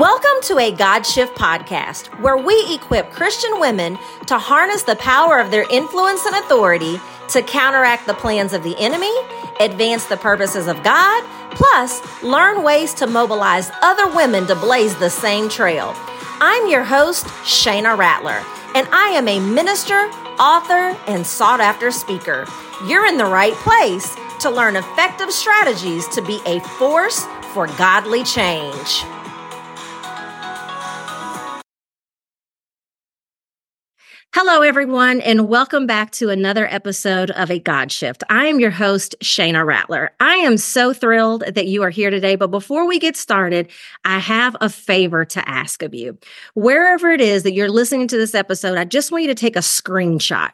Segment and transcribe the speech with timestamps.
[0.00, 5.38] Welcome to a God Shift podcast, where we equip Christian women to harness the power
[5.38, 6.98] of their influence and authority
[7.28, 9.12] to counteract the plans of the enemy,
[9.60, 15.10] advance the purposes of God, plus learn ways to mobilize other women to blaze the
[15.10, 15.94] same trail.
[16.40, 18.42] I'm your host, Shana Rattler,
[18.74, 22.46] and I am a minister, author, and sought after speaker.
[22.86, 28.24] You're in the right place to learn effective strategies to be a force for godly
[28.24, 29.04] change.
[34.32, 38.22] Hello, everyone, and welcome back to another episode of A God Shift.
[38.30, 40.12] I am your host, Shana Rattler.
[40.20, 42.36] I am so thrilled that you are here today.
[42.36, 43.68] But before we get started,
[44.04, 46.16] I have a favor to ask of you.
[46.54, 49.56] Wherever it is that you're listening to this episode, I just want you to take
[49.56, 50.52] a screenshot.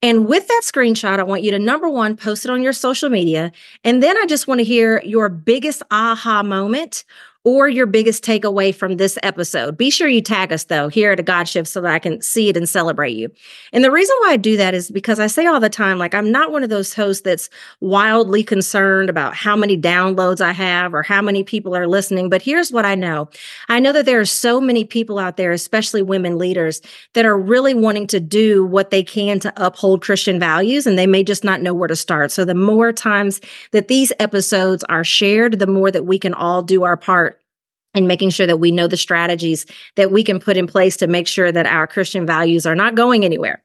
[0.00, 3.10] And with that screenshot, I want you to number one, post it on your social
[3.10, 3.52] media.
[3.84, 7.04] And then I just want to hear your biggest aha moment
[7.48, 9.78] or your biggest takeaway from this episode.
[9.78, 12.20] Be sure you tag us though here at a God Shift so that I can
[12.20, 13.30] see it and celebrate you.
[13.72, 16.14] And the reason why I do that is because I say all the time, like
[16.14, 17.48] I'm not one of those hosts that's
[17.80, 22.28] wildly concerned about how many downloads I have or how many people are listening.
[22.28, 23.30] But here's what I know.
[23.70, 26.82] I know that there are so many people out there, especially women leaders,
[27.14, 31.06] that are really wanting to do what they can to uphold Christian values, and they
[31.06, 32.30] may just not know where to start.
[32.30, 33.40] So the more times
[33.70, 37.37] that these episodes are shared, the more that we can all do our part
[37.98, 41.06] and making sure that we know the strategies that we can put in place to
[41.06, 43.62] make sure that our Christian values are not going anywhere.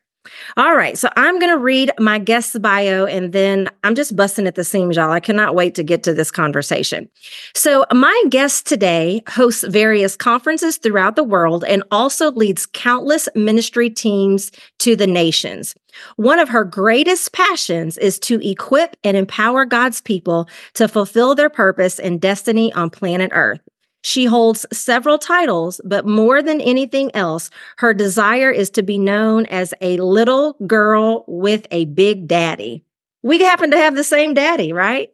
[0.55, 4.47] All right, so I'm going to read my guest's bio and then I'm just busting
[4.47, 5.11] at the seams, y'all.
[5.11, 7.09] I cannot wait to get to this conversation.
[7.55, 13.89] So, my guest today hosts various conferences throughout the world and also leads countless ministry
[13.89, 15.75] teams to the nations.
[16.15, 21.49] One of her greatest passions is to equip and empower God's people to fulfill their
[21.49, 23.59] purpose and destiny on planet Earth.
[24.03, 29.45] She holds several titles, but more than anything else, her desire is to be known
[29.45, 32.83] as a little girl with a big daddy.
[33.23, 35.09] We happen to have the same daddy, right?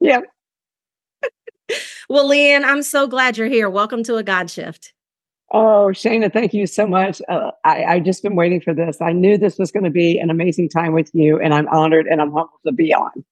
[0.00, 0.20] Yeah.
[2.10, 3.70] well, Leanne, I'm so glad you're here.
[3.70, 4.92] Welcome to a God Shift.
[5.52, 7.22] Oh, Shana, thank you so much.
[7.30, 9.00] Uh, I, I just been waiting for this.
[9.00, 12.06] I knew this was going to be an amazing time with you, and I'm honored
[12.06, 13.24] and I'm humbled to be on.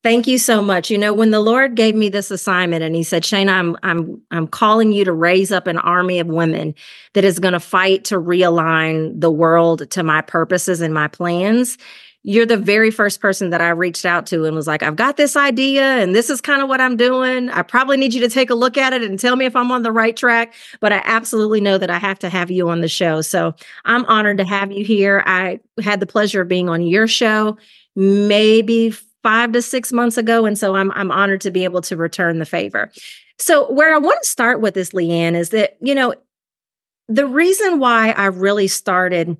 [0.00, 0.90] Thank you so much.
[0.90, 4.22] You know, when the Lord gave me this assignment and he said, "Shane, I'm I'm
[4.30, 6.74] I'm calling you to raise up an army of women
[7.12, 11.76] that is going to fight to realign the world to my purposes and my plans.
[12.24, 15.16] You're the very first person that I reached out to and was like, I've got
[15.16, 17.50] this idea and this is kind of what I'm doing.
[17.50, 19.72] I probably need you to take a look at it and tell me if I'm
[19.72, 20.54] on the right track.
[20.80, 23.22] But I absolutely know that I have to have you on the show.
[23.22, 23.54] So
[23.84, 25.24] I'm honored to have you here.
[25.26, 27.58] I had the pleasure of being on your show
[27.94, 30.46] maybe five to six months ago.
[30.46, 32.90] And so I'm, I'm honored to be able to return the favor.
[33.38, 36.14] So, where I want to start with this, Leanne, is that, you know,
[37.08, 39.36] the reason why I really started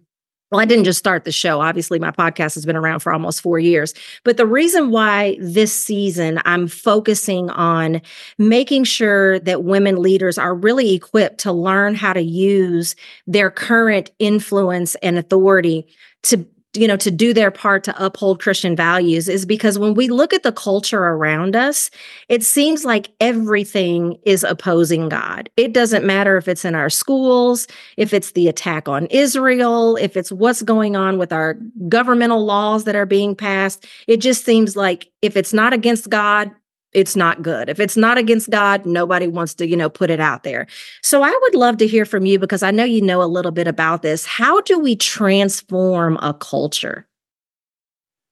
[0.53, 1.63] well, I didn't just start the show.
[1.63, 3.95] Obviously, my podcast has been around for almost four years.
[4.23, 8.03] But the reason why this season I'm focusing on
[8.37, 12.95] making sure that women leaders are really equipped to learn how to use
[13.27, 15.87] their current influence and authority
[16.25, 20.09] to you know, to do their part to uphold Christian values is because when we
[20.09, 21.91] look at the culture around us,
[22.29, 25.51] it seems like everything is opposing God.
[25.59, 27.67] It doesn't matter if it's in our schools,
[27.99, 32.85] if it's the attack on Israel, if it's what's going on with our governmental laws
[32.85, 33.87] that are being passed.
[34.07, 36.51] It just seems like if it's not against God,
[36.93, 37.69] it's not good.
[37.69, 40.67] If it's not against God, nobody wants to, you know, put it out there.
[41.03, 43.51] So I would love to hear from you because I know you know a little
[43.51, 44.27] bit about this.
[44.27, 47.07] How do we transform a culture?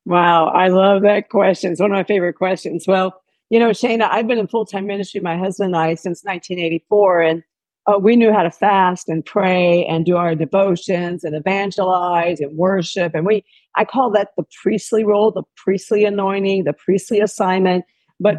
[0.04, 1.72] Wow, I love that question.
[1.72, 2.86] It's one of my favorite questions.
[2.86, 6.22] Well, you know, Shana, I've been in full time ministry, my husband and I, since
[6.24, 7.22] 1984.
[7.22, 7.42] And
[7.86, 12.56] uh, we knew how to fast and pray and do our devotions and evangelize and
[12.56, 13.14] worship.
[13.14, 13.44] And we,
[13.74, 17.84] I call that the priestly role, the priestly anointing, the priestly assignment
[18.20, 18.36] but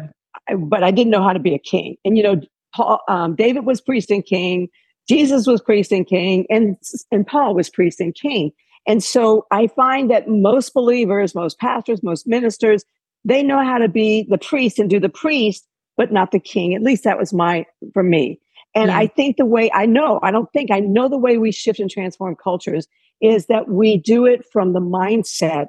[0.58, 1.96] but I didn't know how to be a king.
[2.04, 2.40] And you know,
[2.74, 4.68] Paul, um, David was priest and king,
[5.08, 6.76] Jesus was priest and king, and
[7.10, 8.52] and Paul was priest and king.
[8.86, 12.84] And so I find that most believers, most pastors, most ministers,
[13.24, 16.74] they know how to be the priest and do the priest, but not the king.
[16.74, 18.40] At least that was my for me.
[18.74, 18.98] And yeah.
[18.98, 21.78] I think the way I know, I don't think I know the way we shift
[21.78, 22.86] and transform cultures
[23.20, 25.68] is that we do it from the mindset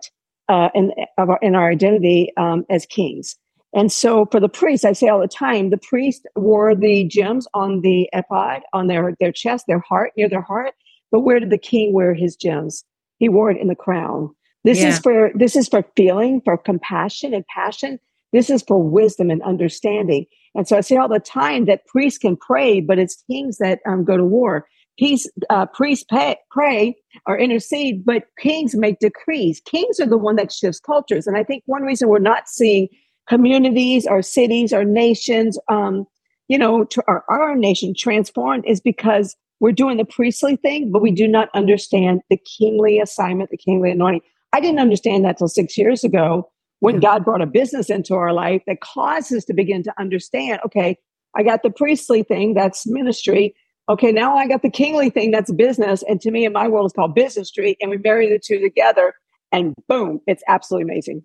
[0.50, 3.36] uh, and of our, in our identity um, as kings.
[3.73, 7.47] And so for the priest, I say all the time, the priest wore the gems
[7.53, 10.73] on the ephod, on their, their chest, their heart, near their heart.
[11.11, 12.83] But where did the king wear his gems?
[13.17, 14.33] He wore it in the crown.
[14.63, 14.89] This yeah.
[14.89, 17.99] is for this is for feeling, for compassion and passion.
[18.31, 20.25] This is for wisdom and understanding.
[20.55, 23.79] And so I say all the time that priests can pray, but it's kings that
[23.85, 24.67] um, go to war.
[24.97, 29.61] Peace, uh, priests pay, pray or intercede, but kings make decrees.
[29.65, 31.25] Kings are the one that shifts cultures.
[31.25, 32.87] And I think one reason we're not seeing
[33.27, 36.05] communities or cities or nations, um,
[36.47, 41.01] you know, to our, our nation transformed is because we're doing the priestly thing, but
[41.01, 44.21] we do not understand the kingly assignment, the kingly anointing.
[44.51, 46.49] I didn't understand that till six years ago
[46.83, 50.59] when God brought a business into our life that caused us to begin to understand
[50.65, 50.97] okay,
[51.33, 53.55] I got the priestly thing, that's ministry.
[53.87, 56.03] Okay, now I got the kingly thing, that's business.
[56.09, 57.77] And to me, in my world, it's called business street.
[57.79, 59.13] And we marry the two together,
[59.51, 61.23] and boom, it's absolutely amazing.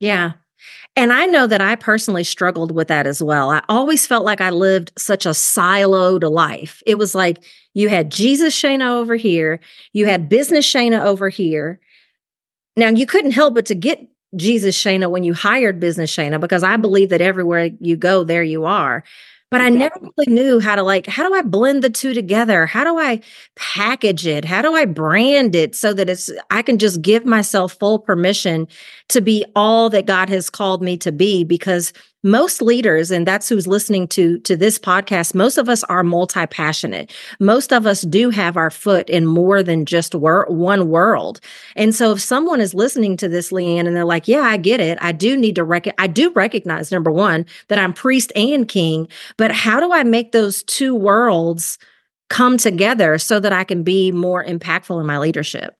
[0.00, 0.32] Yeah.
[0.96, 3.50] And I know that I personally struggled with that as well.
[3.50, 6.82] I always felt like I lived such a siloed life.
[6.86, 7.42] It was like
[7.74, 9.60] you had Jesus Shana over here,
[9.92, 11.80] you had business Shana over here.
[12.76, 16.62] Now, you couldn't help but to get Jesus Shana when you hired Business Shana because
[16.62, 19.04] I believe that everywhere you go, there you are.
[19.54, 22.66] But I never really knew how to like, how do I blend the two together?
[22.66, 23.20] How do I
[23.54, 24.44] package it?
[24.44, 28.66] How do I brand it so that it's, I can just give myself full permission
[29.10, 31.44] to be all that God has called me to be?
[31.44, 31.92] Because
[32.24, 37.12] most leaders and that's who's listening to to this podcast most of us are multi-passionate.
[37.38, 41.40] Most of us do have our foot in more than just wor- one world.
[41.76, 44.80] And so if someone is listening to this leanne and they're like yeah i get
[44.80, 44.98] it.
[45.00, 49.06] I do need to rec- i do recognize number one that i'm priest and king
[49.36, 51.78] but how do i make those two worlds
[52.30, 55.76] come together so that i can be more impactful in my leadership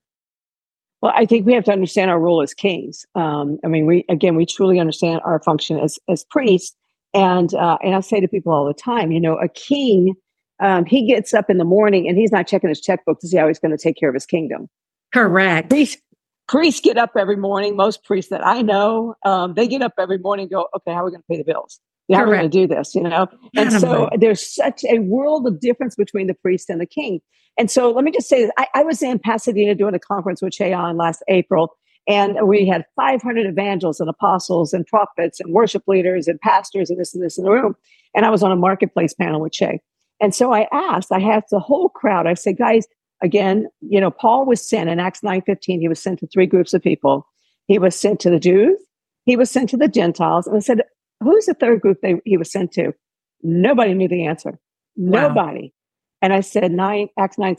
[1.05, 3.05] well, I think we have to understand our role as kings.
[3.15, 6.75] Um, I mean, we again, we truly understand our function as as priests,
[7.13, 10.15] and uh, and I say to people all the time, you know, a king,
[10.61, 13.37] um, he gets up in the morning and he's not checking his checkbook to see
[13.37, 14.67] how he's going to take care of his kingdom.
[15.13, 15.69] Correct.
[15.69, 16.01] Priests,
[16.49, 17.77] priests get up every morning.
[17.77, 20.49] Most priests that I know, um, they get up every morning.
[20.49, 21.81] go, okay, how are we going to pay the bills?
[22.13, 22.95] How are we going to do this?
[22.95, 26.87] You know, and so there's such a world of difference between the priest and the
[26.87, 27.21] king.
[27.57, 28.51] And so let me just say this.
[28.59, 32.67] I, I was in Pasadena doing a conference with Che Ahn last April, and we
[32.67, 37.23] had 500 evangelists and apostles and prophets and worship leaders and pastors and this and
[37.23, 37.75] this in the room.
[38.15, 39.81] And I was on a marketplace panel with Shay.
[40.21, 42.87] And so I asked, I had the whole crowd, I said, guys,
[43.23, 46.75] again, you know, Paul was sent in Acts 9:15, he was sent to three groups
[46.75, 47.27] of people.
[47.67, 48.79] He was sent to the Jews,
[49.25, 50.83] he was sent to the Gentiles, and I said,
[51.21, 52.93] Who's the third group they, he was sent to?
[53.43, 54.59] Nobody knew the answer.
[54.97, 55.29] Wow.
[55.29, 55.73] Nobody.
[56.23, 57.57] And I said, nine, Acts 9,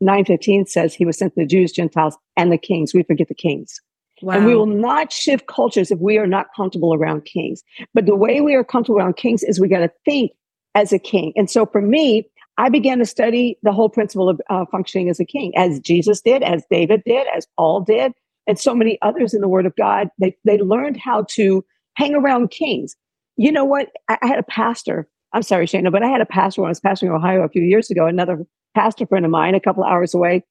[0.00, 2.94] 9 15 says he was sent to the Jews, Gentiles, and the kings.
[2.94, 3.80] We forget the kings.
[4.22, 4.34] Wow.
[4.34, 7.62] And we will not shift cultures if we are not comfortable around kings.
[7.94, 10.32] But the way we are comfortable around kings is we got to think
[10.74, 11.32] as a king.
[11.36, 15.20] And so for me, I began to study the whole principle of uh, functioning as
[15.20, 18.12] a king, as Jesus did, as David did, as Paul did,
[18.46, 20.08] and so many others in the Word of God.
[20.18, 21.64] They, they learned how to
[21.98, 22.96] hang around kings.
[23.36, 23.90] You know what?
[24.08, 26.70] I, I had a pastor I'm sorry, Shana, but I had a pastor when I
[26.70, 30.14] was pastoring Ohio a few years ago, another pastor friend of mine, a couple hours
[30.14, 30.44] away.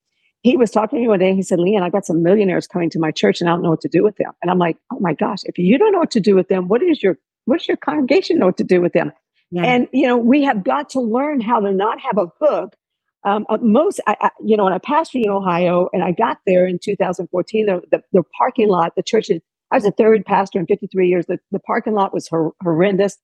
[0.44, 1.30] He was talking to me one day.
[1.30, 3.64] And he said, Leanne, I got some millionaires coming to my church and I don't
[3.64, 4.32] know what to do with them.
[4.42, 6.68] And I'm like, oh my gosh, if you don't know what to do with them,
[6.68, 9.12] what is your, what does your congregation know what to do with them?
[9.50, 9.64] Yeah.
[9.64, 12.76] And, you know, we have got to learn how to not have a hook.
[13.24, 16.38] Um, uh, most, I, I, you know, when I pastored in Ohio and I got
[16.46, 19.30] there in 2014, the, the, the parking lot, the church,
[19.72, 21.26] I was a third pastor in 53 years.
[21.26, 23.18] The, the parking lot was hor- horrendous.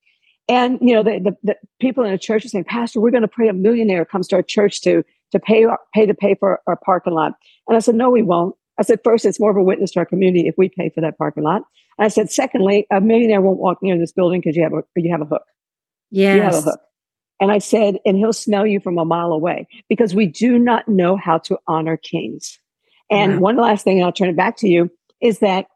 [0.50, 3.22] And you know, the, the, the people in the church are saying, Pastor, we're going
[3.22, 6.62] to pray a millionaire comes to our church to to pay pay to pay for
[6.68, 7.34] our parking lot.
[7.68, 8.56] And I said, No, we won't.
[8.80, 11.02] I said, first, it's more of a witness to our community if we pay for
[11.02, 11.62] that parking lot.
[11.98, 14.84] And I said, secondly, a millionaire won't walk near this building because you have a
[14.96, 15.44] you have a hook.
[16.10, 16.36] Yes.
[16.36, 16.80] You have a hook.
[17.40, 20.88] And I said, and he'll smell you from a mile away because we do not
[20.88, 22.58] know how to honor kings.
[23.10, 24.90] And one last thing, and I'll turn it back to you,
[25.22, 25.68] is that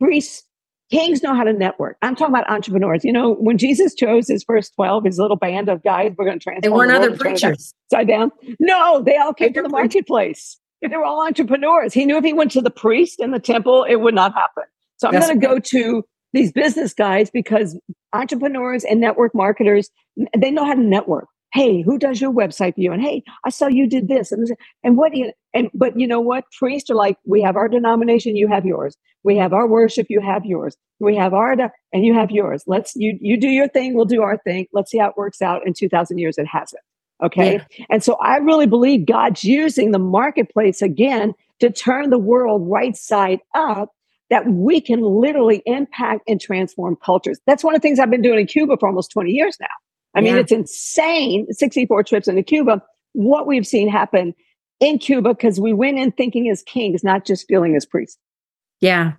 [0.00, 0.44] priests
[0.90, 1.96] Kings know how to network.
[2.02, 3.04] I'm talking about entrepreneurs.
[3.04, 6.38] You know, when Jesus chose his first 12, his little band of guys, we're going
[6.38, 6.60] to transform.
[6.60, 7.74] They weren't the other preachers.
[7.90, 8.30] Side down.
[8.60, 10.58] No, they all came to the marketplace.
[10.82, 11.94] They were all entrepreneurs.
[11.94, 14.64] He knew if he went to the priest in the temple, it would not happen.
[14.98, 17.78] So I'm going to go to these business guys because
[18.12, 19.88] entrepreneurs and network marketers,
[20.36, 22.92] they know how to network hey, who does your website for you?
[22.92, 24.32] And hey, I saw you did this.
[24.32, 24.48] And,
[24.82, 26.44] and what, you, and, but you know what?
[26.58, 28.96] Priests are like, we have our denomination, you have yours.
[29.22, 30.76] We have our worship, you have yours.
[30.98, 31.52] We have our,
[31.92, 32.64] and you have yours.
[32.66, 34.66] Let's, you, you do your thing, we'll do our thing.
[34.72, 35.64] Let's see how it works out.
[35.64, 36.82] In 2000 years, it hasn't.
[37.22, 37.54] Okay.
[37.54, 37.86] Yeah.
[37.88, 42.96] And so I really believe God's using the marketplace again to turn the world right
[42.96, 43.90] side up
[44.28, 47.38] that we can literally impact and transform cultures.
[47.46, 49.68] That's one of the things I've been doing in Cuba for almost 20 years now.
[50.14, 52.82] I mean, it's insane 64 trips into Cuba.
[53.12, 54.34] What we've seen happen
[54.80, 58.18] in Cuba because we went in thinking as kings, not just feeling as priests.
[58.80, 59.12] Yeah.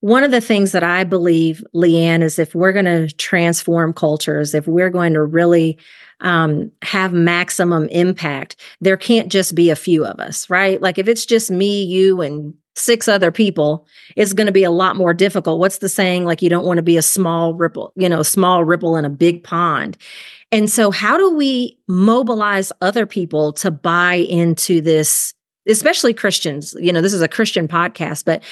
[0.00, 4.54] one of the things that I believe, Leanne, is if we're going to transform cultures,
[4.54, 5.78] if we're going to really
[6.20, 10.80] um, have maximum impact, there can't just be a few of us, right?
[10.82, 14.70] Like if it's just me, you, and six other people, it's going to be a
[14.70, 15.58] lot more difficult.
[15.58, 16.24] What's the saying?
[16.24, 19.10] Like you don't want to be a small ripple, you know, small ripple in a
[19.10, 19.96] big pond.
[20.52, 25.34] And so, how do we mobilize other people to buy into this?
[25.66, 28.42] Especially Christians, you know, this is a Christian podcast, but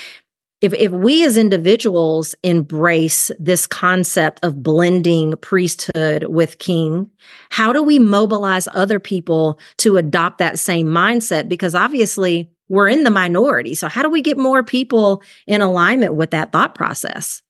[0.63, 7.11] if if we as individuals embrace this concept of blending priesthood with king
[7.51, 13.05] how do we mobilize other people to adopt that same mindset because obviously we're in
[13.05, 17.43] the minority so how do we get more people in alignment with that thought process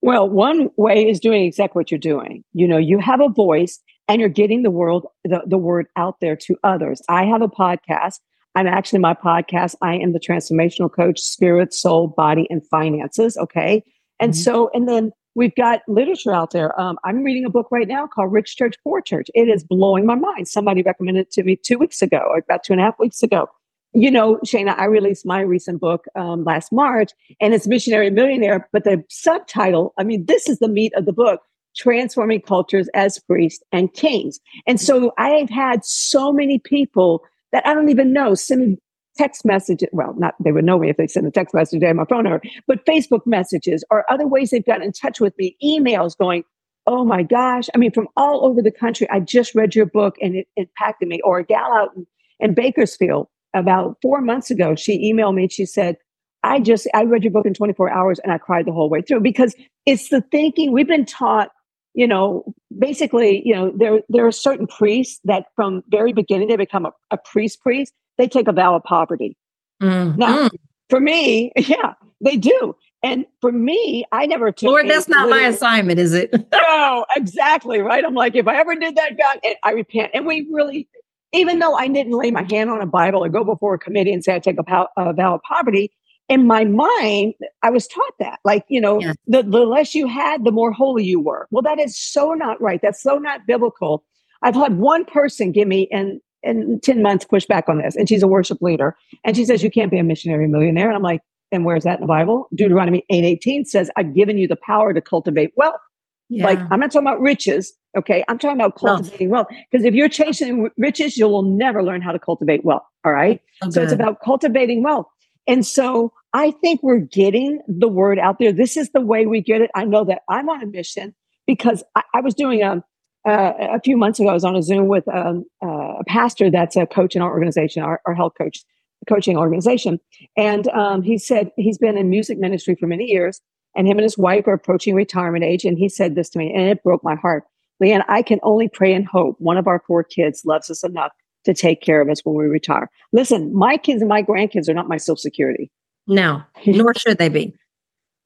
[0.00, 3.80] well one way is doing exactly what you're doing you know you have a voice
[4.06, 7.48] and you're getting the world the, the word out there to others i have a
[7.48, 8.20] podcast
[8.54, 9.74] I'm actually my podcast.
[9.82, 13.36] I am the transformational coach, spirit, soul, body, and finances.
[13.36, 13.82] Okay.
[14.20, 14.40] And mm-hmm.
[14.40, 16.78] so, and then we've got literature out there.
[16.80, 19.28] Um, I'm reading a book right now called Rich Church, Poor Church.
[19.34, 20.46] It is blowing my mind.
[20.46, 23.22] Somebody recommended it to me two weeks ago, or about two and a half weeks
[23.22, 23.48] ago.
[23.94, 28.68] You know, Shana, I released my recent book um, last March, and it's Missionary Millionaire.
[28.72, 31.42] But the subtitle, I mean, this is the meat of the book
[31.76, 34.40] transforming cultures as priests and kings.
[34.66, 37.22] And so I've had so many people
[37.52, 38.78] that I don't even know send
[39.16, 39.88] text messages.
[39.92, 42.26] Well, not they would know me if they send a text message to my phone,
[42.26, 46.42] or but Facebook messages or other ways they've gotten in touch with me, emails going,
[46.86, 47.68] oh my gosh.
[47.74, 49.08] I mean, from all over the country.
[49.10, 51.20] I just read your book and it impacted me.
[51.22, 52.06] Or a gal out in,
[52.40, 55.96] in Bakersfield about four months ago, she emailed me and she said,
[56.42, 59.00] I just I read your book in 24 hours and I cried the whole way
[59.00, 59.54] through because
[59.86, 61.50] it's the thinking we've been taught
[61.94, 62.44] you know,
[62.76, 66.92] basically, you know, there there are certain priests that from very beginning they become a,
[67.12, 67.94] a priest priest.
[68.18, 69.36] They take a vow of poverty.
[69.80, 70.16] Mm.
[70.16, 70.50] Now,
[70.90, 72.74] for me, yeah, they do.
[73.02, 74.68] And for me, I never took.
[74.68, 76.32] Lord, that's not my assignment, is it?
[76.52, 78.04] no, exactly right.
[78.04, 80.10] I'm like, if I ever did that, God, I repent.
[80.14, 80.88] And we really,
[81.34, 84.12] even though I didn't lay my hand on a Bible or go before a committee
[84.12, 85.92] and say I take a, a vow of poverty,
[86.28, 90.44] in my mind, I was taught that, like, you know, the, the less you had,
[90.44, 91.46] the more holy you were.
[91.50, 92.80] Well, that is so not right.
[92.80, 94.04] That's so not biblical.
[94.42, 98.08] I've had one person give me in, in 10 months push back on this, and
[98.08, 98.96] she's a worship leader.
[99.22, 100.86] And she says, You can't be a missionary millionaire.
[100.86, 101.20] And I'm like,
[101.52, 102.48] and where's that in the Bible?
[102.54, 105.80] Deuteronomy 8:18 says, I've given you the power to cultivate wealth.
[106.28, 106.44] Yeah.
[106.46, 107.74] Like, I'm not talking about riches.
[107.96, 108.24] Okay.
[108.28, 109.46] I'm talking about cultivating wealth.
[109.70, 112.82] Because if you're chasing riches, you will never learn how to cultivate wealth.
[113.04, 113.40] All right.
[113.62, 113.70] Okay.
[113.70, 115.06] So it's about cultivating wealth.
[115.46, 118.52] And so I think we're getting the word out there.
[118.52, 119.70] This is the way we get it.
[119.74, 121.14] I know that I'm on a mission
[121.46, 122.84] because I, I was doing a, um,
[123.26, 126.50] uh, a few months ago, I was on a Zoom with um, uh, a pastor
[126.50, 128.64] that's a coach in our organization, our, our health coach
[129.08, 130.00] coaching organization.
[130.36, 133.40] And um, he said he's been in music ministry for many years,
[133.76, 135.64] and him and his wife are approaching retirement age.
[135.64, 137.44] And he said this to me, and it broke my heart.
[137.82, 141.12] Leanne, I can only pray and hope one of our four kids loves us enough
[141.44, 142.88] to take care of us when we retire.
[143.12, 145.70] Listen, my kids and my grandkids are not my social security.
[146.06, 147.54] No, nor should they be.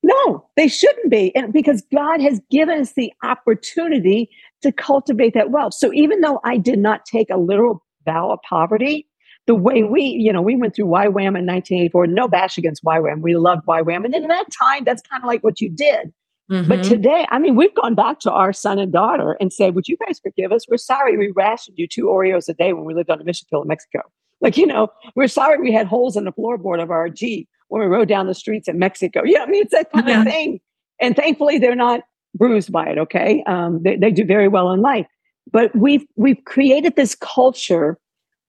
[0.02, 1.34] No, they shouldn't be.
[1.34, 4.30] And because God has given us the opportunity
[4.62, 5.74] to cultivate that wealth.
[5.74, 9.07] So even though I did not take a literal vow of poverty,
[9.48, 13.22] the way we, you know, we went through YWAM in 1984, no bash against YWAM.
[13.22, 14.04] We loved YWAM.
[14.04, 16.12] And in that time, that's kind of like what you did.
[16.52, 16.68] Mm-hmm.
[16.68, 19.88] But today, I mean, we've gone back to our son and daughter and said, Would
[19.88, 20.66] you guys forgive us?
[20.68, 23.46] We're sorry we rationed you two Oreos a day when we lived on a mission
[23.48, 24.02] field in Mexico.
[24.42, 27.80] Like, you know, we're sorry we had holes in the floorboard of our Jeep when
[27.80, 29.22] we rode down the streets in Mexico.
[29.24, 30.20] Yeah, I mean, it's that kind yeah.
[30.20, 30.60] of thing.
[31.00, 32.02] And thankfully, they're not
[32.34, 32.98] bruised by it.
[32.98, 35.06] Okay, um, they, they do very well in life.
[35.50, 37.98] But we've we've created this culture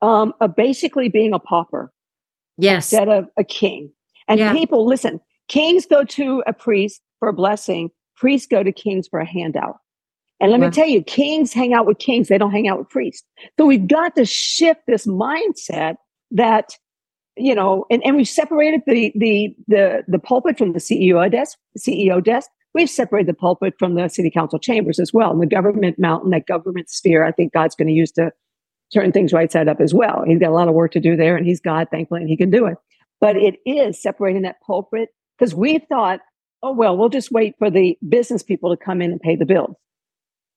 [0.02, 1.92] um, of basically being a pauper,
[2.58, 3.92] yes, instead of a king.
[4.28, 4.54] And yeah.
[4.54, 5.20] people listen.
[5.48, 7.90] Kings go to a priest for a blessing.
[8.16, 9.78] Priests go to kings for a handout.
[10.40, 12.30] And let me tell you, kings hang out with kings.
[12.30, 13.28] They don't hang out with priests.
[13.58, 15.96] So we've got to shift this mindset
[16.32, 16.78] that,
[17.36, 21.58] you know, and, and we've separated the, the, the, the pulpit from the CEO desk,
[21.78, 22.50] CEO desk.
[22.74, 25.32] We've separated the pulpit from the city council chambers as well.
[25.32, 28.32] And the government mountain, that government sphere, I think God's going to use to
[28.94, 30.24] turn things right side up as well.
[30.26, 32.38] He's got a lot of work to do there and he's God, thankfully, and he
[32.38, 32.78] can do it.
[33.22, 36.22] But it is separating that pulpit because we thought
[36.64, 39.46] oh, well, we'll just wait for the business people to come in and pay the
[39.46, 39.76] bills.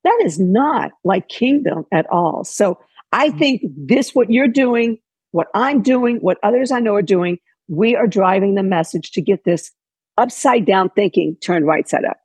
[0.04, 2.44] That is not like kingdom at all.
[2.44, 2.78] So
[3.12, 3.38] I mm-hmm.
[3.38, 4.98] think this, what you're doing,
[5.30, 9.22] what I'm doing, what others I know are doing, we are driving the message to
[9.22, 9.70] get this
[10.18, 12.18] upside down thinking turned right side up.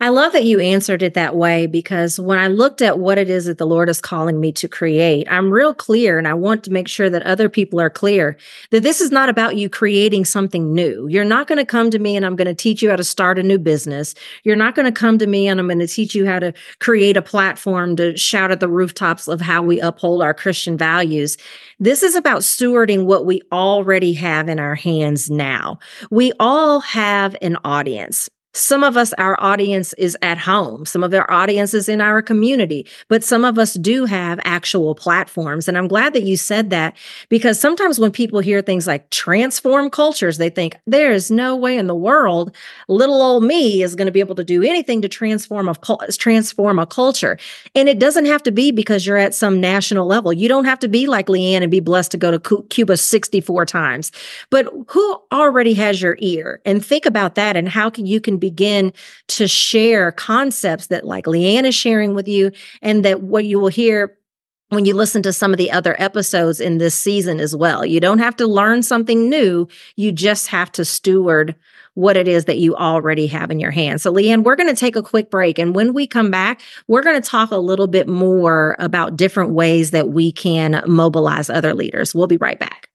[0.00, 3.30] I love that you answered it that way because when I looked at what it
[3.30, 6.64] is that the Lord is calling me to create, I'm real clear and I want
[6.64, 8.36] to make sure that other people are clear
[8.70, 11.06] that this is not about you creating something new.
[11.06, 13.04] You're not going to come to me and I'm going to teach you how to
[13.04, 14.16] start a new business.
[14.42, 16.52] You're not going to come to me and I'm going to teach you how to
[16.80, 21.36] create a platform to shout at the rooftops of how we uphold our Christian values.
[21.78, 25.78] This is about stewarding what we already have in our hands now.
[26.10, 28.28] We all have an audience.
[28.54, 30.86] Some of us, our audience is at home.
[30.86, 34.94] Some of our audience is in our community, but some of us do have actual
[34.94, 35.66] platforms.
[35.66, 36.96] And I'm glad that you said that
[37.28, 41.76] because sometimes when people hear things like transform cultures, they think there is no way
[41.76, 42.54] in the world
[42.88, 45.74] little old me is going to be able to do anything to transform a
[46.12, 47.38] transform a culture.
[47.74, 50.32] And it doesn't have to be because you're at some national level.
[50.32, 53.66] You don't have to be like Leanne and be blessed to go to Cuba 64
[53.66, 54.12] times.
[54.50, 56.60] But who already has your ear?
[56.64, 58.92] And think about that and how can you can begin
[59.28, 62.50] to share concepts that like Leanne is sharing with you
[62.82, 64.18] and that what you will hear
[64.68, 67.86] when you listen to some of the other episodes in this season as well.
[67.86, 69.66] You don't have to learn something new.
[69.96, 71.54] You just have to steward
[71.94, 74.02] what it is that you already have in your hands.
[74.02, 75.58] So, Leanne, we're going to take a quick break.
[75.58, 79.52] And when we come back, we're going to talk a little bit more about different
[79.52, 82.14] ways that we can mobilize other leaders.
[82.14, 82.90] We'll be right back.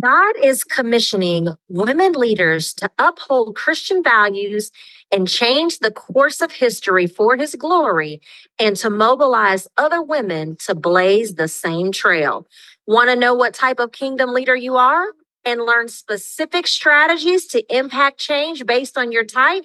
[0.00, 4.72] God is commissioning women leaders to uphold Christian values
[5.12, 8.20] and change the course of history for his glory
[8.58, 12.48] and to mobilize other women to blaze the same trail.
[12.86, 15.06] Want to know what type of kingdom leader you are
[15.44, 19.64] and learn specific strategies to impact change based on your type?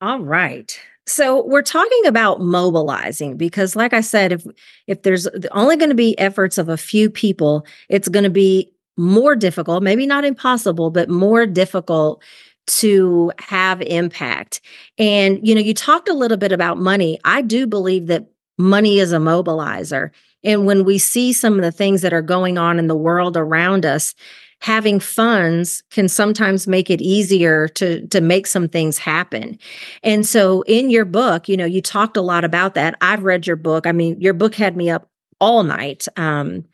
[0.02, 0.80] All right.
[1.06, 4.46] So we're talking about mobilizing because like I said if
[4.88, 8.30] if there's uh, only going to be efforts of a few people, it's going to
[8.30, 12.22] be more difficult, maybe not impossible, but more difficult
[12.68, 14.60] to have impact.
[14.98, 17.20] And you know, you talked a little bit about money.
[17.24, 20.12] I do believe that money is a mobilizer.
[20.44, 23.38] And when we see some of the things that are going on in the world
[23.38, 24.14] around us,
[24.60, 29.58] having funds can sometimes make it easier to to make some things happen.
[30.04, 32.96] And so in your book, you know, you talked a lot about that.
[33.02, 33.86] I've read your book.
[33.86, 36.08] I mean, your book had me up all night.
[36.18, 36.66] Um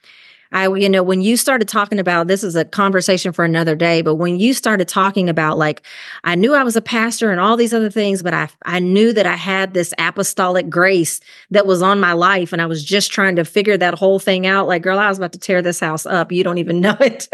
[0.53, 4.03] I, you know, when you started talking about this is a conversation for another day,
[4.03, 5.81] but when you started talking about like,
[6.23, 9.11] I knew I was a pastor and all these other things, but I, I knew
[9.13, 12.53] that I had this apostolic grace that was on my life.
[12.53, 14.67] And I was just trying to figure that whole thing out.
[14.67, 16.31] Like, girl, I was about to tear this house up.
[16.31, 17.27] You don't even know it.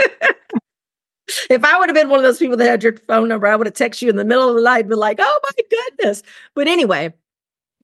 [1.49, 3.55] if I would have been one of those people that had your phone number, I
[3.57, 5.63] would have texted you in the middle of the night and be like, oh my
[5.69, 6.23] goodness.
[6.55, 7.13] But anyway,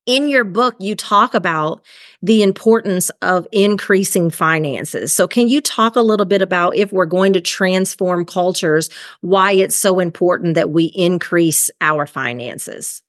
[0.05, 1.81] in your book, you talk about
[2.21, 5.13] the importance of increasing finances.
[5.13, 8.89] So, can you talk a little bit about if we're going to transform cultures,
[9.21, 13.01] why it's so important that we increase our finances?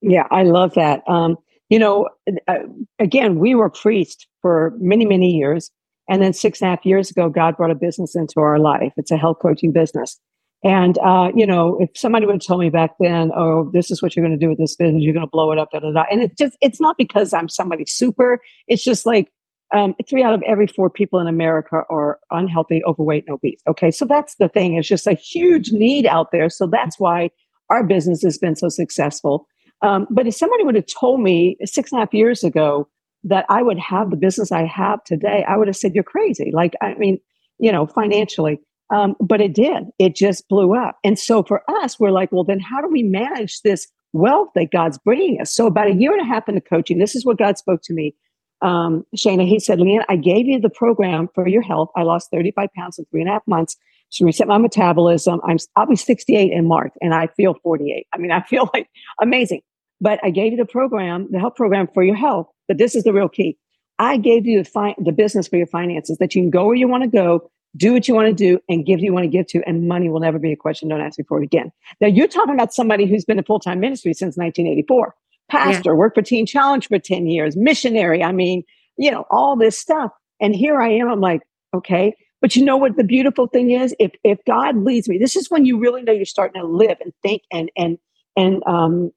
[0.00, 1.02] Yeah, I love that.
[1.08, 1.36] Um,
[1.68, 2.08] you know,
[2.48, 2.58] uh,
[2.98, 5.70] again, we were priests for many, many years.
[6.08, 8.92] And then six and a half years ago, God brought a business into our life.
[8.96, 10.20] It's a health coaching business.
[10.64, 14.00] And, uh, you know, if somebody would have told me back then, oh, this is
[14.00, 15.80] what you're going to do with this business, you're going to blow it up, da,
[15.80, 16.04] da, da.
[16.10, 18.40] And it's just, it's not because I'm somebody super.
[18.68, 19.32] It's just like
[19.74, 23.60] um, three out of every four people in America are unhealthy, overweight, and obese.
[23.66, 23.90] Okay.
[23.90, 24.74] So that's the thing.
[24.74, 26.48] It's just a huge need out there.
[26.48, 27.30] So that's why
[27.68, 29.46] our business has been so successful.
[29.80, 32.88] Um, but if somebody would have told me six and a half years ago
[33.24, 36.50] that I would have the business I have today, I would have said, you're crazy.
[36.52, 37.18] Like, I mean,
[37.58, 38.60] you know, financially.
[38.90, 39.84] Um, but it did.
[39.98, 40.98] It just blew up.
[41.02, 44.70] And so for us, we're like, well, then how do we manage this wealth that
[44.70, 45.54] God's bringing us?
[45.54, 47.94] So about a year and a half into coaching, this is what God spoke to
[47.94, 48.14] me.
[48.60, 51.90] Um, Shana, he said, Leanne, I gave you the program for your health.
[51.96, 53.76] I lost 35 pounds in three and a half months
[54.12, 55.40] to reset my metabolism.
[55.44, 58.06] I'm, I'll be 68 in March and I feel 48.
[58.12, 58.88] I mean, I feel like
[59.20, 59.62] amazing.
[60.00, 62.48] But I gave you the program, the health program for your health.
[62.68, 63.56] But this is the real key.
[63.98, 66.74] I gave you the, fi- the business for your finances that you can go where
[66.74, 69.28] you want to go, do what you want to do, and give you want to
[69.28, 70.88] give to, and money will never be a question.
[70.88, 71.72] Don't ask me for it again.
[72.00, 75.14] Now you're talking about somebody who's been a full time ministry since 1984,
[75.48, 75.96] pastor, yeah.
[75.96, 78.22] worked for Teen Challenge for 10 years, missionary.
[78.22, 78.62] I mean,
[78.96, 80.10] you know, all this stuff.
[80.40, 81.08] And here I am.
[81.08, 81.42] I'm like,
[81.74, 83.94] okay, But you know what the beautiful thing is?
[83.98, 86.98] If if God leads me, this is when you really know you're starting to live
[87.00, 87.98] and think and and
[88.36, 89.12] and um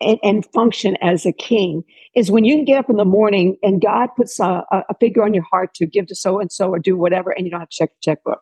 [0.00, 1.82] and, and function as a king
[2.14, 5.22] is when you can get up in the morning and God puts a, a figure
[5.22, 7.60] on your heart to give to so and so or do whatever, and you don't
[7.60, 8.40] have to check the checkbook.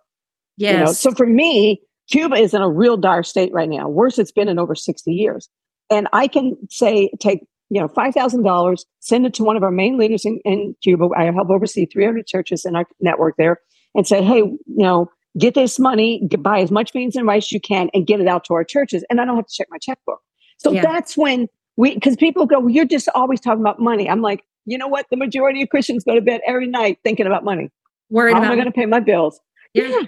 [0.57, 0.73] Yes.
[0.73, 0.93] You know?
[0.93, 4.49] So for me, Cuba is in a real dire state right now, worse it's been
[4.49, 5.49] in over 60 years.
[5.90, 7.40] And I can say, take
[7.71, 10.77] you know, five thousand dollars, send it to one of our main leaders in, in
[10.83, 11.09] Cuba.
[11.17, 13.59] I help oversee 300 churches in our network there,
[13.95, 17.61] and say, hey, you know, get this money, buy as much beans and rice you
[17.61, 19.05] can, and get it out to our churches.
[19.11, 20.21] And I don't have to check my checkbook.
[20.59, 20.83] So yeah.
[20.83, 24.09] that's when we, because people go, well, you're just always talking about money.
[24.09, 25.07] I'm like, you know what?
[25.11, 27.71] The majority of Christians go to bed every night thinking about money.
[28.11, 29.40] Worried How about am I going to pay my bills?
[29.75, 29.88] Yeah.
[29.88, 30.03] yeah.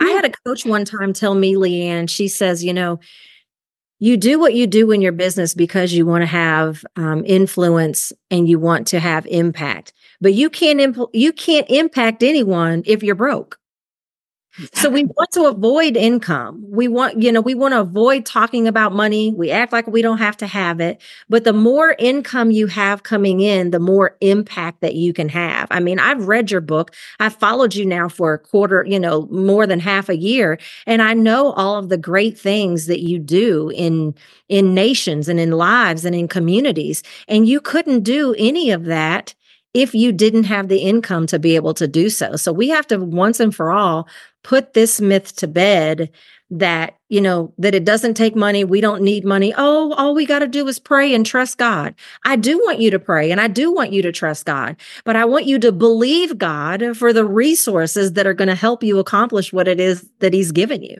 [0.00, 2.98] I had a coach one time tell me, Leanne, she says, you know,
[4.00, 8.12] you do what you do in your business because you want to have um, influence
[8.30, 13.02] and you want to have impact but you can't imp- you can't impact anyone if
[13.02, 13.58] you're broke
[14.72, 16.64] so we want to avoid income.
[16.68, 19.32] We want, you know, we want to avoid talking about money.
[19.32, 21.00] We act like we don't have to have it.
[21.28, 25.68] But the more income you have coming in, the more impact that you can have.
[25.70, 26.94] I mean, I've read your book.
[27.20, 30.58] I've followed you now for a quarter, you know, more than half a year.
[30.86, 34.14] And I know all of the great things that you do in
[34.48, 37.02] in nations and in lives and in communities.
[37.28, 39.34] And you couldn't do any of that
[39.74, 42.36] if you didn't have the income to be able to do so.
[42.36, 44.08] So we have to once and for all
[44.42, 46.10] put this myth to bed
[46.50, 48.64] that, you know, that it doesn't take money.
[48.64, 49.52] We don't need money.
[49.56, 51.94] Oh, all we got to do is pray and trust God.
[52.24, 55.16] I do want you to pray and I do want you to trust God, but
[55.16, 58.98] I want you to believe God for the resources that are going to help you
[58.98, 60.96] accomplish what it is that He's given you.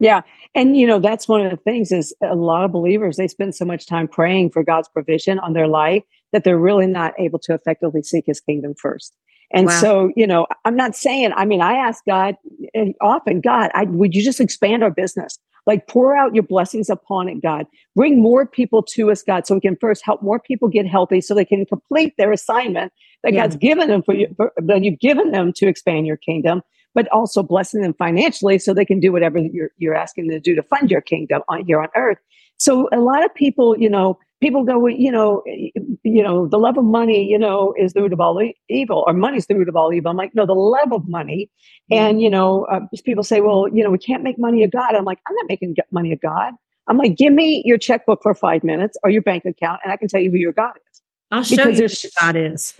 [0.00, 0.22] Yeah.
[0.54, 3.54] And, you know, that's one of the things is a lot of believers, they spend
[3.54, 7.38] so much time praying for God's provision on their life that they're really not able
[7.40, 9.14] to effectively seek his kingdom first.
[9.52, 9.80] And wow.
[9.80, 12.36] so, you know, I'm not saying, I mean, I ask God
[12.74, 15.38] eh, often, God, I, would you just expand our business?
[15.66, 17.66] Like pour out your blessings upon it, God.
[17.94, 21.20] Bring more people to us, God, so we can first help more people get healthy
[21.20, 23.42] so they can complete their assignment that yeah.
[23.42, 26.62] God's given them for you, for, that you've given them to expand your kingdom,
[26.94, 30.40] but also blessing them financially so they can do whatever you're, you're asking them to
[30.40, 32.18] do to fund your kingdom on here on earth.
[32.58, 36.22] So a lot of people, you know, people go, well, you know, eh, eh, you
[36.22, 39.46] know, the love of money, you know, is the root of all evil, or money's
[39.46, 40.10] the root of all evil.
[40.10, 41.50] I'm like, no, the love of money.
[41.90, 42.02] Mm-hmm.
[42.02, 44.94] And you know, uh, people say, well, you know, we can't make money a god.
[44.94, 46.54] I'm like, I'm not making money a god.
[46.86, 49.96] I'm like, give me your checkbook for five minutes or your bank account, and I
[49.96, 51.02] can tell you who your god is.
[51.30, 52.74] I'll show because you who God is.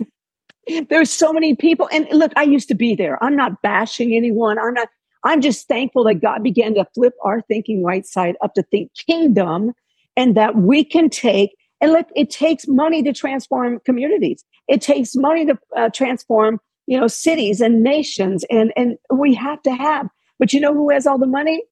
[0.89, 3.21] There's so many people, and look, I used to be there.
[3.23, 4.57] I'm not bashing anyone.
[4.59, 4.87] I'm not.
[5.25, 8.91] I'm just thankful that God began to flip our thinking right side up to think
[9.05, 9.73] kingdom
[10.19, 14.43] and that we can take and look it takes money to transform communities.
[14.67, 19.61] It takes money to uh, transform you know cities and nations and and we have
[19.63, 21.63] to have but you know who has all the money?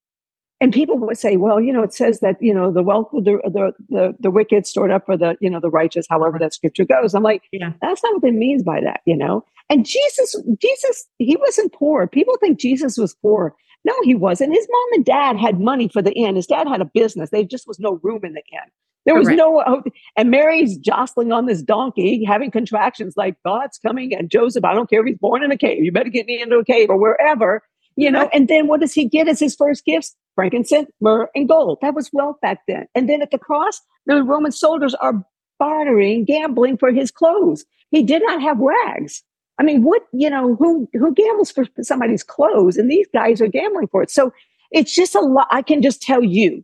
[0.59, 3.25] And people would say well you know it says that you know the wealth of
[3.25, 6.53] the the the, the wicked stored up for the you know the righteous however that
[6.53, 7.13] scripture goes.
[7.13, 7.73] I'm like yeah.
[7.81, 9.43] that's not what it means by that you know?
[9.69, 12.07] And jesus jesus he wasn't poor.
[12.07, 13.53] People think jesus was poor
[13.87, 14.53] no, he wasn't.
[14.53, 16.35] His mom and dad had money for the inn.
[16.35, 17.29] His dad had a business.
[17.29, 18.69] There just was no room in the inn.
[19.05, 19.37] There was Correct.
[19.37, 19.83] no, oh,
[20.17, 24.89] and Mary's jostling on this donkey, having contractions like God's coming, and Joseph, I don't
[24.89, 26.97] care if he's born in a cave, you better get me into a cave or
[26.97, 27.63] wherever,
[27.95, 28.29] you know.
[28.33, 30.13] And then what does he get as his first gifts?
[30.35, 31.77] Frankincense, myrrh, and gold.
[31.81, 32.85] That was wealth back then.
[32.95, 35.25] And then at the cross, the Roman soldiers are
[35.57, 37.63] bartering, gambling for his clothes.
[37.91, 39.23] He did not have rags.
[39.59, 42.77] I mean, what, you know, who who gambles for somebody's clothes?
[42.77, 44.11] And these guys are gambling for it.
[44.11, 44.31] So
[44.71, 45.47] it's just a lot.
[45.51, 46.63] I can just tell you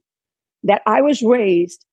[0.64, 1.86] that I was raised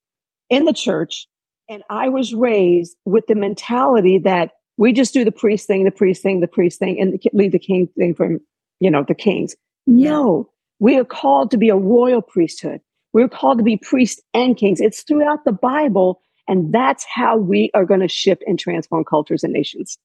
[0.50, 1.26] in the church
[1.68, 5.90] and I was raised with the mentality that we just do the priest thing, the
[5.90, 8.40] priest thing, the priest thing, and leave the king thing from,
[8.80, 9.54] you know, the kings.
[9.86, 10.10] Yeah.
[10.10, 12.80] No, we are called to be a royal priesthood.
[13.12, 14.80] We're called to be priests and kings.
[14.80, 16.20] It's throughout the Bible.
[16.48, 19.98] And that's how we are going to shift and transform cultures and nations.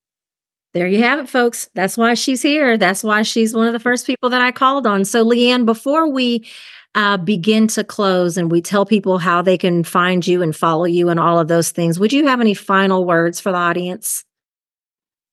[0.75, 1.69] There you have it, folks.
[1.73, 2.77] That's why she's here.
[2.77, 5.05] That's why she's one of the first people that I called on.
[5.05, 6.45] So, Leanne, before we
[6.95, 10.83] uh, begin to close and we tell people how they can find you and follow
[10.83, 14.25] you and all of those things, would you have any final words for the audience?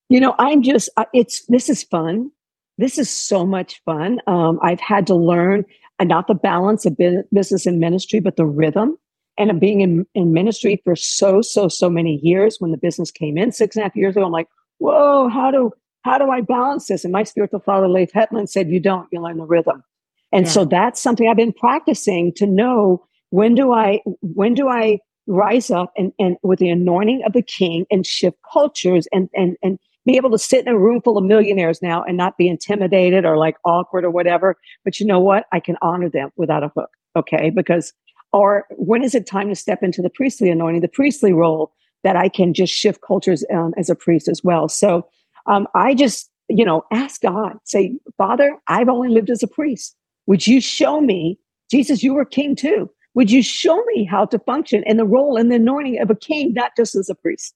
[0.08, 2.30] You know, I'm just, uh, it's, this is fun.
[2.78, 4.20] This is so much fun.
[4.28, 5.64] Um, I've had to learn
[5.98, 6.96] uh, not the balance of
[7.32, 8.96] business and ministry, but the rhythm.
[9.36, 13.36] And being in, in ministry for so, so, so many years when the business came
[13.36, 14.46] in six and a half years ago, I'm like,
[14.82, 15.72] whoa, how do
[16.04, 17.04] how do I balance this?
[17.04, 19.84] And my spiritual father, Leif Hetland, said, You don't, you learn the rhythm.
[20.32, 20.52] And yeah.
[20.52, 25.70] so that's something I've been practicing to know when do I when do I rise
[25.70, 29.78] up and, and with the anointing of the king and shift cultures and and and
[30.04, 33.24] be able to sit in a room full of millionaires now and not be intimidated
[33.24, 34.56] or like awkward or whatever.
[34.84, 35.46] But you know what?
[35.52, 36.90] I can honor them without a hook.
[37.14, 37.50] Okay.
[37.50, 37.92] Because,
[38.32, 41.72] or when is it time to step into the priestly anointing, the priestly role
[42.04, 44.68] that I can just shift cultures um, as a priest as well.
[44.68, 45.06] So
[45.46, 49.96] um, I just, you know, ask God, say, Father, I've only lived as a priest.
[50.26, 51.38] Would you show me,
[51.70, 52.90] Jesus, you were king too.
[53.14, 56.16] Would you show me how to function in the role and the anointing of a
[56.16, 57.54] king, not just as a priest?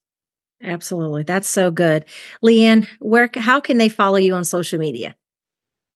[0.62, 1.22] Absolutely.
[1.22, 2.04] That's so good.
[2.44, 5.16] Leanne, where how can they follow you on social media?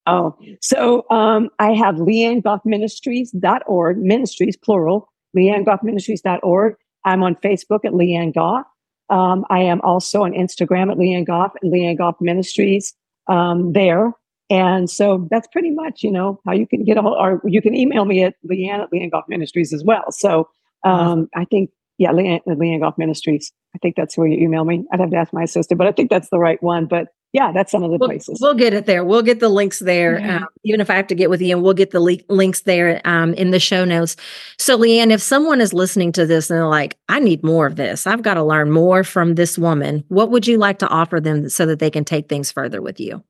[0.07, 6.77] Oh, so um, I have leannegoffministries.org, ministries plural, leannegoffministries.org.
[7.05, 8.67] I'm on Facebook at Leanne Goff.
[9.09, 12.95] Um, I am also on Instagram at Leanne Goff and Leanne Goff Ministries
[13.27, 14.13] um, there.
[14.51, 17.63] And so that's pretty much, you know, how you can get a hold, or you
[17.63, 20.11] can email me at Leanne at Leanne Goff Ministries as well.
[20.11, 20.49] So
[20.85, 23.53] um, I think, yeah, Leanne, Leanne Goff Ministries.
[23.75, 24.85] I think that's where you email me.
[24.93, 26.87] I'd have to ask my assistant, but I think that's the right one.
[26.87, 28.39] But yeah, that's some of the we'll, places.
[28.41, 29.05] We'll get it there.
[29.05, 30.19] We'll get the links there.
[30.19, 30.39] Yeah.
[30.39, 32.63] Um, even if I have to get with you, and we'll get the le- links
[32.63, 34.17] there um, in the show notes.
[34.59, 37.77] So, Leanne, if someone is listening to this and they're like, I need more of
[37.77, 41.21] this, I've got to learn more from this woman, what would you like to offer
[41.21, 43.23] them so that they can take things further with you?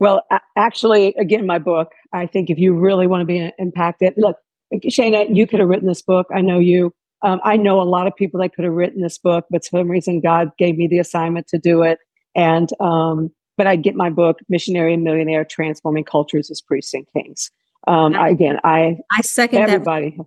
[0.00, 0.22] Well,
[0.56, 4.36] actually, again, my book, I think if you really want to be impacted, look,
[4.74, 6.26] Shana, you could have written this book.
[6.34, 6.92] I know you.
[7.22, 9.78] Um, I know a lot of people that could have written this book, but for
[9.78, 11.98] some reason, God gave me the assignment to do it.
[12.36, 17.06] And, um, but I get my book, Missionary and Millionaire Transforming Cultures as Priests and
[17.12, 17.50] Kings.
[17.88, 20.18] Um, I, again, I, I second everybody.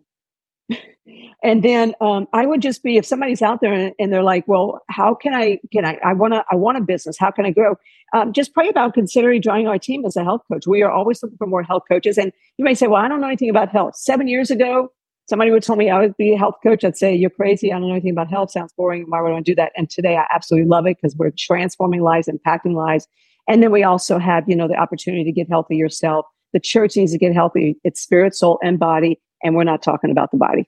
[1.44, 4.48] and then um, I would just be if somebody's out there and, and, they're like,
[4.48, 5.60] "Well, how can I?
[5.72, 5.98] Can I?
[6.04, 6.44] I want to.
[6.50, 7.18] I want a business.
[7.18, 7.76] How can I grow?"
[8.14, 10.68] Um, just pray about considering joining our team as a health coach.
[10.68, 12.18] We are always looking for more health coaches.
[12.18, 14.92] And you may say, "Well, I don't know anything about health." Seven years ago,
[15.30, 16.84] somebody would tell me I would be a health coach.
[16.84, 17.72] I'd say, "You're crazy.
[17.72, 18.52] I don't know anything about health.
[18.52, 19.06] Sounds boring.
[19.08, 22.28] Why would I do that?" And today, I absolutely love it because we're transforming lives,
[22.28, 23.08] impacting lives,
[23.48, 26.26] and then we also have, you know, the opportunity to get healthy yourself.
[26.54, 27.78] The church needs to get healthy.
[27.84, 29.20] It's spirit, soul, and body.
[29.44, 30.68] And we're not talking about the body.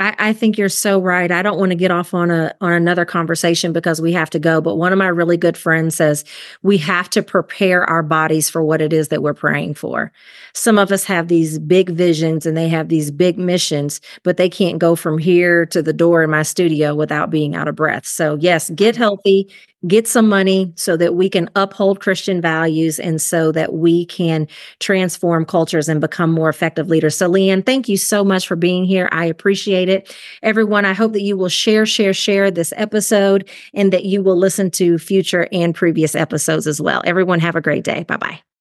[0.00, 1.30] I, I, think you're so right.
[1.30, 4.40] I don't want to get off on a on another conversation because we have to
[4.40, 4.60] go.
[4.60, 6.24] But one of my really good friends says
[6.62, 10.10] we have to prepare our bodies for what it is that we're praying for.
[10.52, 14.48] Some of us have these big visions and they have these big missions, but they
[14.48, 18.04] can't go from here to the door in my studio without being out of breath.
[18.04, 19.48] So yes, get healthy,
[19.86, 24.48] get some money so that we can uphold Christian values and so that we can
[24.80, 27.16] transform cultures and become more effective leaders.
[27.16, 29.08] So, Leanne, thank you so much for being here.
[29.12, 30.14] I appreciate it.
[30.42, 34.36] Everyone, I hope that you will share, share, share this episode and that you will
[34.36, 37.02] listen to future and previous episodes as well.
[37.04, 38.04] Everyone, have a great day.
[38.04, 38.53] Bye bye.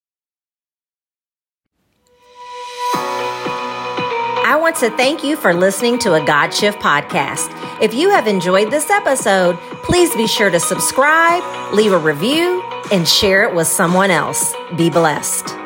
[4.54, 7.50] I want to thank you for listening to a God Shift podcast.
[7.82, 12.62] If you have enjoyed this episode, please be sure to subscribe, leave a review,
[12.92, 14.54] and share it with someone else.
[14.78, 15.63] Be blessed.